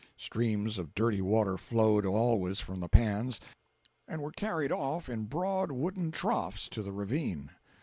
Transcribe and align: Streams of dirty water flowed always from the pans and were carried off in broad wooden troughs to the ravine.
Streams 0.17 0.79
of 0.79 0.95
dirty 0.95 1.21
water 1.21 1.57
flowed 1.57 2.07
always 2.07 2.59
from 2.59 2.79
the 2.79 2.89
pans 2.89 3.39
and 4.07 4.19
were 4.19 4.31
carried 4.31 4.71
off 4.71 5.07
in 5.07 5.25
broad 5.25 5.71
wooden 5.71 6.09
troughs 6.09 6.67
to 6.69 6.81
the 6.81 6.91
ravine. 6.91 7.51